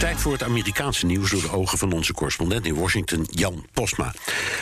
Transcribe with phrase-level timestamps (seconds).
[0.00, 4.14] Tijd voor het Amerikaanse nieuws door de ogen van onze correspondent in Washington, Jan Postma.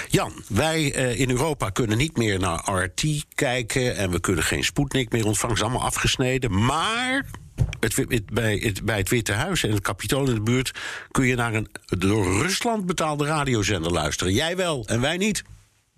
[0.08, 4.64] Jan, wij eh, in Europa kunnen niet meer naar RT kijken en we kunnen geen
[4.64, 5.60] Sputnik meer ontvangen.
[5.60, 6.64] allemaal afgesneden.
[6.64, 7.24] Maar
[7.80, 10.78] het, bij, het, bij het Witte Huis en het Capitool in de buurt
[11.10, 14.32] kun je naar een door Rusland betaalde radiozender luisteren.
[14.32, 15.42] Jij wel en wij niet.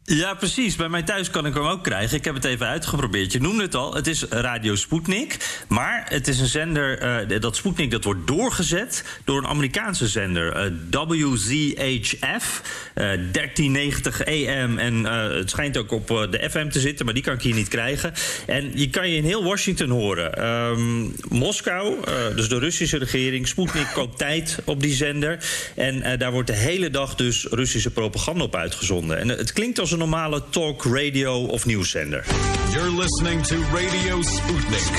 [0.05, 0.77] Ja, precies.
[0.77, 2.17] Bij mij thuis kan ik hem ook krijgen.
[2.17, 3.33] Ik heb het even uitgeprobeerd.
[3.33, 3.95] Je noemde het al.
[3.95, 5.37] Het is Radio Sputnik.
[5.69, 7.23] Maar het is een zender.
[7.31, 10.73] Uh, dat Sputnik dat wordt doorgezet door een Amerikaanse zender.
[10.91, 12.63] WZHF.
[12.95, 14.79] Uh, 1390 AM.
[14.79, 17.05] En uh, het schijnt ook op de FM te zitten.
[17.05, 18.13] Maar die kan ik hier niet krijgen.
[18.47, 20.47] En je kan je in heel Washington horen.
[20.47, 21.97] Um, Moskou,
[22.37, 23.49] dus de Russische regering.
[23.49, 25.45] Sputnik koopt tijd op die zender.
[25.77, 29.19] En daar wordt de hele dag dus Russische propaganda op uitgezonden.
[29.19, 32.25] En het klinkt als een normale talk, radio of nieuwszender.
[32.73, 34.91] You're listening to Radio Sputnik.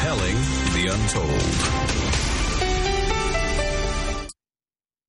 [0.00, 0.36] Telling
[0.72, 2.27] the untold.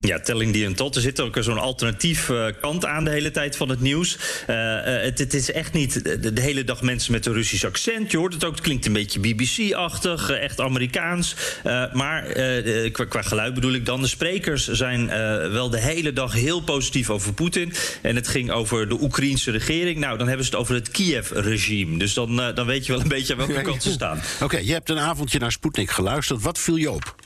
[0.08, 0.96] Ja, Telling the Untold.
[0.96, 4.18] Er zit ook zo'n alternatief uh, kant aan de hele tijd van het nieuws.
[4.50, 7.66] Uh, uh, het, het, is echt niet de, de, hele dag mensen met een Russisch
[7.66, 8.12] accent.
[8.12, 11.36] Je hoort het ook, het klinkt een beetje BBC-achtig, echt Amerikaans.
[11.94, 12.24] maar
[12.92, 14.02] qua, qua, geluid bedoel ik dan.
[14.02, 15.08] De sprekers zijn
[15.52, 17.74] wel de hele dag heel positief over Poetin.
[18.02, 20.00] En het ging over de Oekraïense regering.
[20.00, 21.98] Nou, dan hebben ze het over het Kiev-regime.
[21.98, 24.18] Dus dan, dan weet je wel een beetje aan welke kant ze staan.
[24.36, 26.42] Oké, okay, je hebt een avondje naar Sputnik geluisterd.
[26.42, 27.19] Wat viel je op?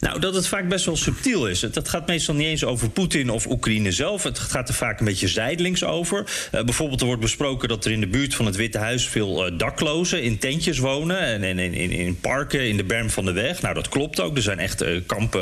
[0.00, 1.62] Nou, dat het vaak best wel subtiel is.
[1.62, 4.22] Het gaat meestal niet eens over Poetin of Oekraïne zelf.
[4.22, 6.18] Het gaat er vaak een beetje zijdelings over.
[6.54, 9.46] Uh, bijvoorbeeld, er wordt besproken dat er in de buurt van het Witte Huis veel
[9.46, 11.18] uh, daklozen in tentjes wonen.
[11.18, 13.62] En in, in, parken, in de berm van de weg.
[13.62, 14.36] Nou, dat klopt ook.
[14.36, 15.40] Er zijn echt uh, kampen,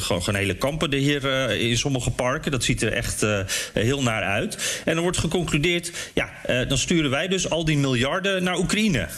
[0.00, 2.50] gewoon, gewoon hele kampen hier in sommige parken.
[2.50, 3.26] Dat ziet er echt
[3.72, 4.82] heel naar uit.
[4.84, 6.30] En er wordt geconcludeerd, ja,
[6.64, 9.08] dan sturen wij dus al die miljarden naar Oekraïne.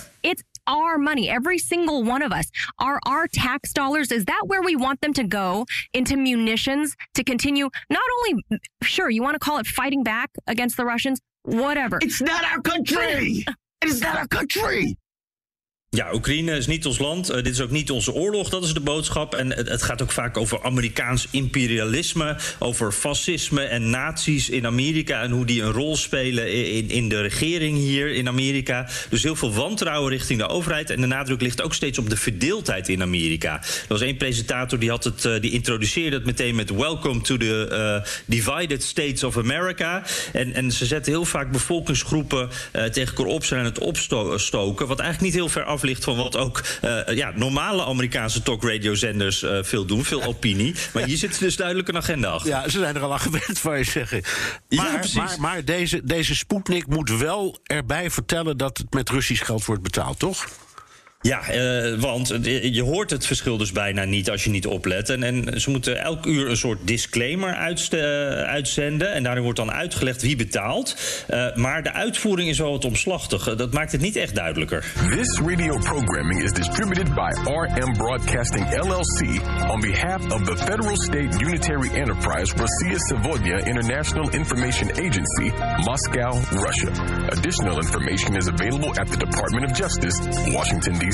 [0.69, 4.13] Our money, every single one of us, are our tax dollars.
[4.13, 7.69] Is that where we want them to go into munitions to continue?
[7.91, 8.45] Not only,
[8.83, 11.99] sure, you want to call it fighting back against the Russians, whatever.
[12.01, 13.45] It's not our country.
[13.83, 14.97] it is not our country.
[15.91, 17.31] Ja, Oekraïne is niet ons land.
[17.31, 19.35] Uh, dit is ook niet onze oorlog, dat is de boodschap.
[19.35, 25.31] En het, gaat ook vaak over Amerikaans imperialisme, over fascisme en nazi's in Amerika en
[25.31, 28.89] hoe die een rol spelen in, in de regering hier in Amerika.
[29.09, 30.91] Dus heel veel wantrouwen richting de overheid.
[30.91, 33.55] En de nadruk ligt ook steeds op de verdeeldheid in Amerika.
[33.63, 37.37] Er was één presentator die, had het, uh, die introduceerde het meteen met Welcome to
[37.37, 37.69] the
[38.05, 40.03] uh, Divided States of America.
[40.33, 44.87] En, en ze zetten heel vaak bevolkingsgroepen tegen elkaar op, aan het opstoken.
[44.87, 49.43] Wat eigenlijk niet heel ver af ligt van wat ook uh, ja, normale Amerikaanse talkradiozenders
[49.43, 50.05] uh, veel doen.
[50.05, 50.75] Veel opinie.
[50.93, 52.51] Maar hier zit dus duidelijk een agenda achter.
[52.51, 54.23] Ja, ze zijn er al aan gewend, zou je zeggen.
[54.69, 59.45] Maar, ja, maar, maar deze, deze Sputnik moet wel erbij vertellen dat het met Russisch
[59.45, 60.47] geld wordt betaald, toch?
[61.21, 62.29] Ja, uh, want
[62.63, 65.11] je hoort het verschil dus bijna niet als je niet oplet.
[65.11, 67.55] En, ze moeten elk uur een soort disclaimer
[68.47, 69.13] uitzenden.
[69.13, 70.97] En daarin wordt dan uitgelegd wie betaalt.
[71.31, 73.57] Uh, maar de uitvoering is wel wat omslachtig.
[73.57, 74.85] Dat maakt het niet echt duidelijker.
[75.11, 79.41] This radio programming is distributed by RM Broadcasting LLC
[79.71, 85.51] on behalf of the Federal State Unitary Enterprise Rossiya Savodia International Information Agency,
[85.85, 86.91] Moscow, Russia.
[87.29, 90.17] Additional information is available at the Department of Justice,
[90.55, 91.08] Washington, D.C.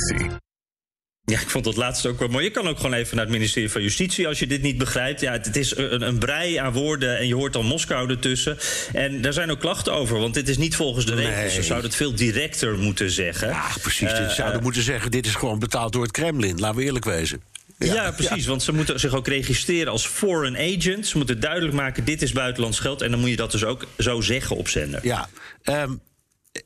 [1.27, 2.45] Ja, ik vond dat laatste ook wel mooi.
[2.45, 5.21] Je kan ook gewoon even naar het ministerie van Justitie als je dit niet begrijpt.
[5.21, 8.59] Ja, het, is een, een, brei aan woorden en je hoort dan Moskou ertussen.
[8.93, 11.37] En daar zijn ook klachten over, want dit is niet volgens de regels.
[11.37, 11.51] Nee.
[11.51, 13.49] Ze zouden het veel directer moeten zeggen.
[13.49, 14.11] Ja, precies.
[14.11, 16.61] Uh, Ze zouden uh, moeten zeggen: dit is gewoon betaald door het Kremlin.
[16.61, 17.43] Laten we eerlijk wezen.
[17.79, 18.45] Ja, ja precies.
[18.45, 18.49] Ja.
[18.49, 21.07] Want ze moeten zich ook registreren als foreign agent.
[21.07, 23.03] Ze moeten duidelijk maken: dit is buitenlands geld.
[23.03, 25.01] En dan moet je dat dus ook zo zeggen op zender.
[25.03, 25.29] Ja.
[25.65, 26.01] Um,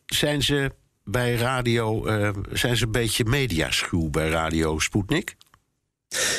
[0.06, 0.70] zijn ze
[1.10, 5.37] bij radio uh, zijn ze een beetje mediaschuw bij Radio Sputnik?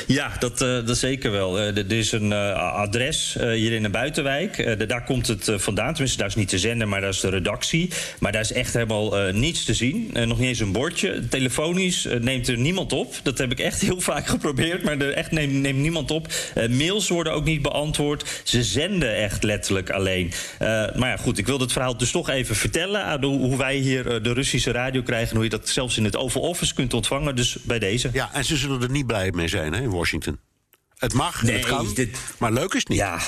[0.06, 1.58] Ja, dat, uh, dat zeker wel.
[1.58, 4.88] Uh, er is een uh, adres hier in de buitenwijk.
[4.88, 5.92] daar komt het vandaan.
[5.92, 7.90] Tenminste, daar is niet de zender, maar daar is de redactie.
[8.18, 10.10] Maar daar is echt helemaal niets te zien.
[10.12, 11.28] nog niet eens een bordje.
[11.28, 13.14] Telefonisch neemt er niemand op.
[13.22, 16.32] Dat heb ik echt heel vaak geprobeerd, maar er echt neemt, neemt niemand op.
[16.70, 18.40] mails worden ook niet beantwoord.
[18.44, 20.32] Ze zenden echt letterlijk alleen.
[20.58, 23.24] maar ja, goed, ik wilde het verhaal dus toch even vertellen.
[23.24, 25.28] hoe wij hier de Russische radio krijgen.
[25.28, 27.36] En hoe je dat zelfs in het Oval Office kunt ontvangen.
[27.36, 28.10] Dus bij deze.
[28.12, 30.40] Ja, en ze zullen er niet blij mee zijn in Washington.
[30.96, 32.98] Het mag, Nee, het kan, dit- maar leuk is het niet.
[32.98, 33.20] Ja.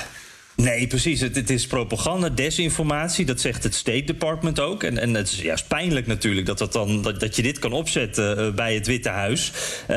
[0.63, 1.21] Nee, precies.
[1.21, 3.25] Het, het is propaganda, desinformatie.
[3.25, 4.83] Dat zegt het State Department ook.
[4.83, 7.73] En, en het is juist pijnlijk natuurlijk dat, dat, dan, dat, dat je dit kan
[7.73, 9.53] opzetten eh, bij het Witte Huis.
[9.87, 9.97] Eh,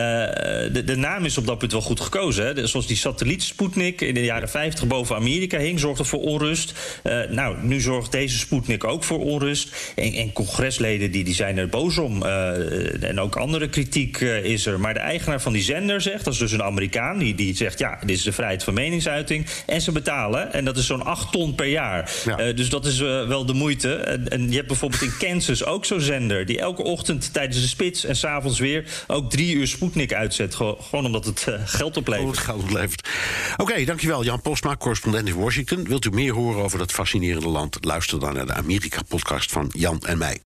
[0.72, 2.46] de, de naam is op dat punt wel goed gekozen.
[2.46, 2.68] Hè.
[2.68, 6.74] Zoals die satelliet Sputnik in de jaren 50 boven Amerika hing, zorgde voor onrust.
[7.04, 9.94] Eh, nou, nu zorgt deze Sputnik ook voor onrust.
[9.96, 12.24] En, en congresleden die, die zijn er boos om.
[12.24, 14.80] En ook andere kritiek is er.
[14.80, 17.80] Maar de eigenaar van die zender zegt, dat is dus een Amerikaan, die, die zegt:
[17.80, 19.46] ja, dit is de vrijheid van meningsuiting.
[19.66, 20.55] En ze betalen.
[20.56, 22.12] En dat is zo'n 8 ton per jaar.
[22.26, 22.38] Ja.
[22.38, 23.96] Eh, dus dat is eh, wel de moeite.
[23.96, 26.46] En, en je hebt bijvoorbeeld in Kansas ook zo'n zender.
[26.46, 29.04] die elke ochtend tijdens de spits en s'avonds weer.
[29.08, 30.56] ook drie uur Sputnik uitzet.
[30.56, 32.28] Gewoon, omdat het eh, geld oplevert.
[32.30, 33.10] het geld oplevert.
[33.58, 35.84] Oké, dankjewel Jan Postma, correspondent in Washington.
[35.84, 37.78] Wilt u meer horen over dat fascinerende land?
[37.82, 40.40] Luister dan naar de Amerika-podcast van Jan en mij.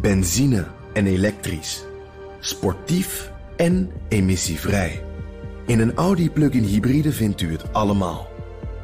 [0.00, 1.82] Benzine en elektrisch.
[2.40, 5.02] Sportief en emissievrij.
[5.66, 8.33] In een Audi plug-in hybride vindt u het allemaal.